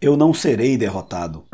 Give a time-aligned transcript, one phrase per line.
[0.00, 1.44] Eu não serei derrotado.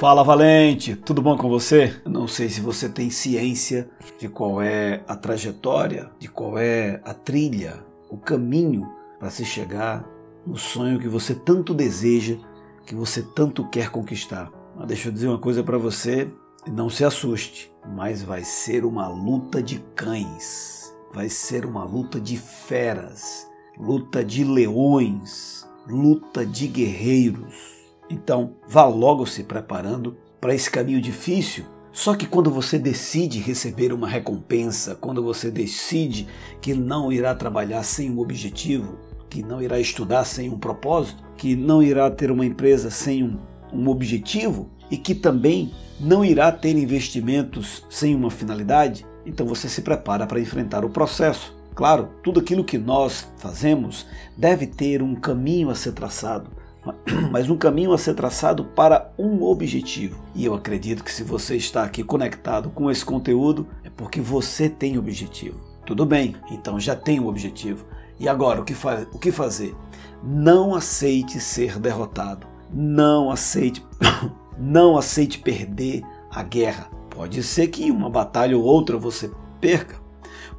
[0.00, 1.94] Fala Valente, tudo bom com você?
[2.04, 7.14] Não sei se você tem ciência de qual é a trajetória, de qual é a
[7.14, 10.04] trilha, o caminho para se chegar
[10.44, 12.36] no sonho que você tanto deseja,
[12.84, 14.50] que você tanto quer conquistar.
[14.76, 16.28] Mas deixa eu dizer uma coisa para você,
[16.66, 22.36] não se assuste, mas vai ser uma luta de cães, vai ser uma luta de
[22.36, 23.48] feras,
[23.78, 27.78] luta de leões, luta de guerreiros
[28.10, 31.64] então, vá logo se preparando para esse caminho difícil.
[31.92, 36.26] Só que quando você decide receber uma recompensa, quando você decide
[36.60, 41.56] que não irá trabalhar sem um objetivo, que não irá estudar sem um propósito, que
[41.56, 43.38] não irá ter uma empresa sem um,
[43.72, 49.82] um objetivo e que também não irá ter investimentos sem uma finalidade, então você se
[49.82, 51.57] prepara para enfrentar o processo.
[51.78, 54.04] Claro, tudo aquilo que nós fazemos
[54.36, 56.50] deve ter um caminho a ser traçado,
[57.30, 60.20] mas um caminho a ser traçado para um objetivo.
[60.34, 64.68] E eu acredito que se você está aqui conectado com esse conteúdo, é porque você
[64.68, 65.60] tem objetivo.
[65.86, 67.86] Tudo bem, então já tem um objetivo.
[68.18, 68.74] E agora, o que,
[69.12, 69.72] o que fazer?
[70.20, 72.44] Não aceite ser derrotado.
[72.74, 73.86] Não aceite,
[74.58, 76.90] não aceite perder a guerra.
[77.08, 79.30] Pode ser que uma batalha ou outra você
[79.60, 80.07] perca.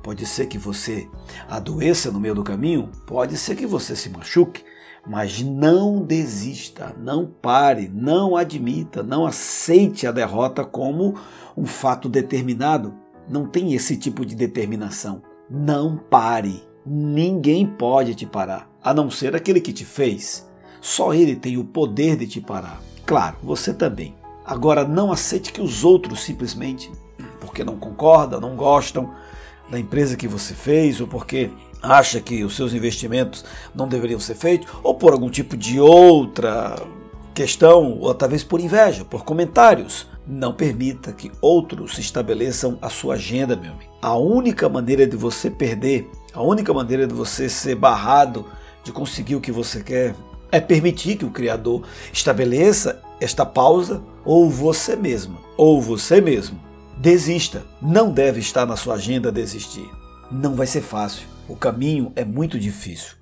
[0.01, 1.07] Pode ser que você
[1.47, 2.89] adoeça no meio do caminho.
[3.05, 4.63] Pode ser que você se machuque.
[5.07, 11.15] Mas não desista, não pare, não admita, não aceite a derrota como
[11.57, 12.93] um fato determinado.
[13.27, 15.21] Não tem esse tipo de determinação.
[15.49, 16.63] Não pare.
[16.85, 20.49] Ninguém pode te parar, a não ser aquele que te fez.
[20.81, 22.81] Só ele tem o poder de te parar.
[23.05, 24.15] Claro, você também.
[24.45, 26.91] Agora, não aceite que os outros simplesmente,
[27.39, 29.13] porque não concordam, não gostam
[29.69, 34.35] da empresa que você fez ou porque acha que os seus investimentos não deveriam ser
[34.35, 36.75] feitos, ou por algum tipo de outra
[37.33, 40.07] questão, ou talvez por inveja, por comentários.
[40.27, 43.91] Não permita que outros estabeleçam a sua agenda, meu amigo.
[44.01, 48.45] A única maneira de você perder, a única maneira de você ser barrado
[48.83, 50.13] de conseguir o que você quer,
[50.51, 56.68] é permitir que o Criador estabeleça esta pausa, ou você mesmo, ou você mesmo.
[56.99, 57.65] Desista.
[57.81, 59.89] Não deve estar na sua agenda desistir.
[60.29, 63.17] Não vai ser fácil o caminho é muito difícil.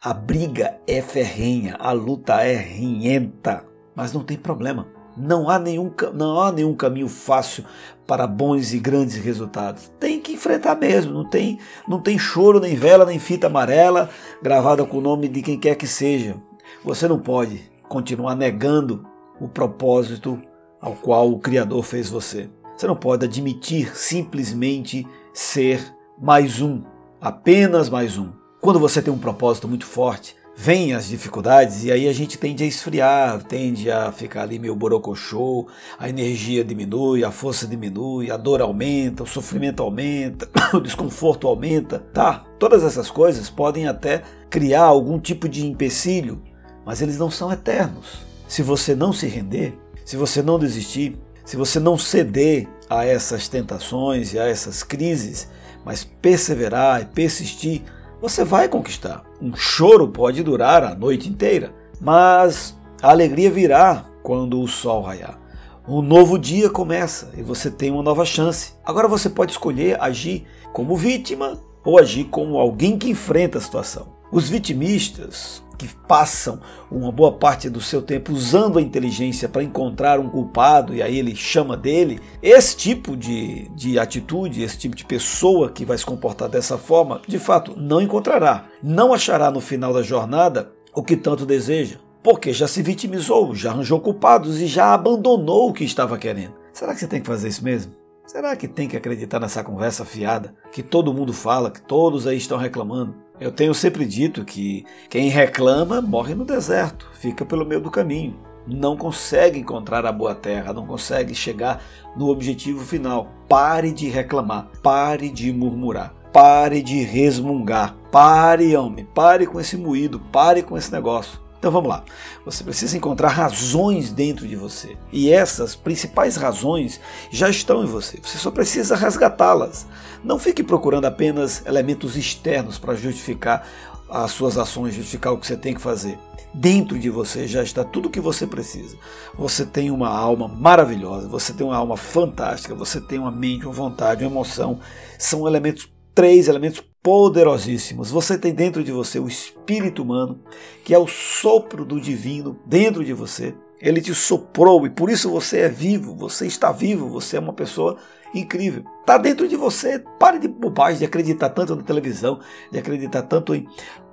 [0.00, 4.86] A briga é ferrenha, a luta é rinhenta, mas não tem problema.
[5.16, 7.64] Não há nenhum, não há nenhum caminho fácil
[8.06, 9.92] para bons e grandes resultados.
[9.98, 14.08] Tem que enfrentar mesmo, não tem, não tem choro, nem vela, nem fita amarela
[14.40, 16.36] gravada com o nome de quem quer que seja.
[16.84, 19.04] Você não pode continuar negando
[19.40, 20.40] o propósito
[20.80, 22.48] ao qual o Criador fez você.
[22.76, 26.82] Você não pode admitir simplesmente ser mais um
[27.20, 28.30] apenas mais um.
[28.60, 32.64] Quando você tem um propósito muito forte, vêm as dificuldades e aí a gente tende
[32.64, 35.68] a esfriar, tende a ficar ali meio borocochô,
[35.98, 42.00] a energia diminui, a força diminui, a dor aumenta, o sofrimento aumenta, o desconforto aumenta,
[42.12, 42.44] tá?
[42.58, 46.42] Todas essas coisas podem até criar algum tipo de empecilho,
[46.84, 48.26] mas eles não são eternos.
[48.48, 51.16] Se você não se render, se você não desistir,
[51.52, 55.50] se você não ceder a essas tentações e a essas crises,
[55.84, 57.82] mas perseverar e persistir,
[58.22, 59.22] você vai conquistar.
[59.38, 61.70] Um choro pode durar a noite inteira,
[62.00, 65.38] mas a alegria virá quando o sol raiar.
[65.86, 68.72] Um novo dia começa e você tem uma nova chance.
[68.82, 74.21] Agora você pode escolher agir como vítima ou agir como alguém que enfrenta a situação.
[74.32, 76.58] Os vitimistas que passam
[76.90, 81.18] uma boa parte do seu tempo usando a inteligência para encontrar um culpado e aí
[81.18, 86.06] ele chama dele, esse tipo de, de atitude, esse tipo de pessoa que vai se
[86.06, 88.68] comportar dessa forma, de fato não encontrará.
[88.82, 93.70] Não achará no final da jornada o que tanto deseja, porque já se vitimizou, já
[93.70, 96.54] arranjou culpados e já abandonou o que estava querendo.
[96.72, 97.92] Será que você tem que fazer isso mesmo?
[98.24, 102.38] Será que tem que acreditar nessa conversa fiada que todo mundo fala, que todos aí
[102.38, 103.14] estão reclamando?
[103.42, 108.38] Eu tenho sempre dito que quem reclama morre no deserto, fica pelo meio do caminho,
[108.68, 111.82] não consegue encontrar a boa terra, não consegue chegar
[112.16, 113.32] no objetivo final.
[113.48, 120.20] Pare de reclamar, pare de murmurar, pare de resmungar, pare, homem, pare com esse moído,
[120.20, 121.41] pare com esse negócio.
[121.62, 122.02] Então vamos lá.
[122.44, 124.96] Você precisa encontrar razões dentro de você.
[125.12, 127.00] E essas principais razões
[127.30, 128.18] já estão em você.
[128.20, 129.86] Você só precisa resgatá-las.
[130.24, 133.64] Não fique procurando apenas elementos externos para justificar
[134.10, 136.18] as suas ações, justificar o que você tem que fazer.
[136.52, 138.96] Dentro de você já está tudo o que você precisa.
[139.38, 143.72] Você tem uma alma maravilhosa, você tem uma alma fantástica, você tem uma mente, uma
[143.72, 144.80] vontade, uma emoção.
[145.16, 148.10] São elementos, três elementos poderosíssimos.
[148.10, 150.40] Você tem dentro de você o espírito humano,
[150.84, 153.54] que é o sopro do divino dentro de você.
[153.80, 157.52] Ele te soprou e por isso você é vivo, você está vivo, você é uma
[157.52, 157.96] pessoa
[158.32, 158.84] incrível.
[159.00, 159.98] Está dentro de você.
[160.20, 162.38] Pare de bobagem de acreditar tanto na televisão,
[162.70, 163.66] de acreditar tanto em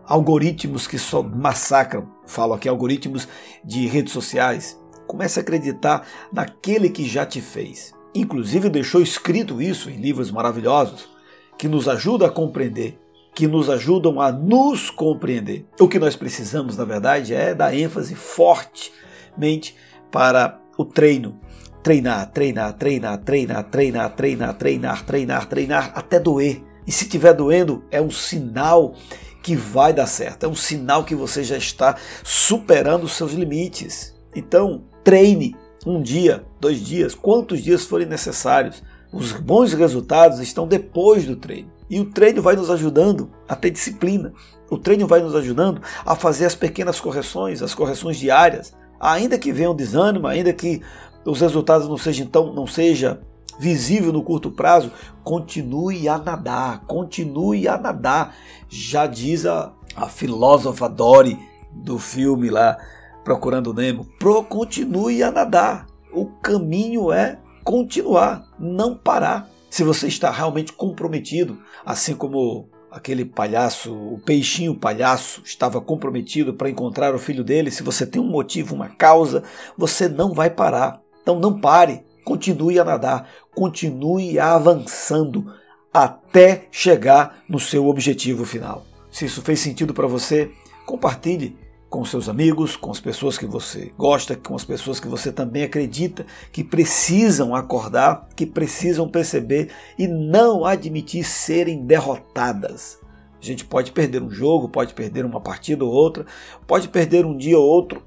[0.05, 2.09] algoritmos que só massacram.
[2.25, 3.27] Falo aqui algoritmos
[3.63, 4.79] de redes sociais.
[5.05, 7.93] Comece a acreditar naquele que já te fez.
[8.15, 11.18] Inclusive deixou escrito isso em livros maravilhosos
[11.59, 12.97] que nos ajudam a compreender,
[13.35, 15.65] que nos ajudam a nos compreender.
[15.77, 19.75] O que nós precisamos, na verdade, é dar ênfase fortemente
[20.09, 21.37] para o treino.
[21.83, 26.63] Treinar, treinar, treinar, treinar, treinar, treinar, treinar, treinar, treinar, até doer.
[26.87, 28.95] E se estiver doendo, é um sinal
[29.43, 34.15] que vai dar certo, é um sinal que você já está superando os seus limites.
[34.33, 35.55] Então, treine
[35.85, 38.81] um dia, dois dias, quantos dias forem necessários.
[39.11, 41.71] Os bons resultados estão depois do treino.
[41.89, 44.31] E o treino vai nos ajudando a ter disciplina.
[44.69, 48.73] O treino vai nos ajudando a fazer as pequenas correções, as correções diárias.
[48.99, 50.81] Ainda que venha um desânimo, ainda que
[51.25, 53.19] os resultados não sejam então não seja
[53.59, 54.91] visível no curto prazo,
[55.23, 58.35] continue a nadar, continue a nadar.
[58.69, 61.37] Já diz a, a filósofa Dory
[61.71, 62.77] do filme lá
[63.23, 65.87] Procurando Nemo, pro continue a nadar.
[66.13, 69.49] O caminho é continuar, não parar.
[69.69, 76.69] Se você está realmente comprometido, assim como aquele palhaço, o peixinho palhaço, estava comprometido para
[76.69, 79.43] encontrar o filho dele, se você tem um motivo, uma causa,
[79.77, 81.01] você não vai parar.
[81.21, 85.53] Então não pare, continue a nadar, continue avançando
[85.93, 88.85] até chegar no seu objetivo final.
[89.11, 90.51] Se isso fez sentido para você,
[90.85, 91.57] compartilhe
[91.89, 95.63] com seus amigos, com as pessoas que você gosta, com as pessoas que você também
[95.63, 102.99] acredita que precisam acordar, que precisam perceber e não admitir serem derrotadas.
[103.41, 106.25] A gente pode perder um jogo, pode perder uma partida ou outra,
[106.67, 108.03] pode perder um dia ou outro,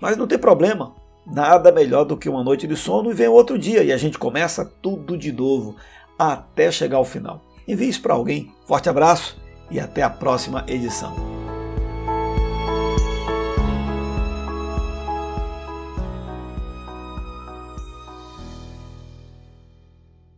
[0.00, 0.94] mas não tem problema.
[1.26, 4.18] Nada melhor do que uma noite de sono e vem outro dia e a gente
[4.18, 5.76] começa tudo de novo
[6.18, 7.40] até chegar ao final.
[7.66, 8.52] Envie isso para alguém.
[8.66, 9.40] Forte abraço
[9.70, 11.33] e até a próxima edição.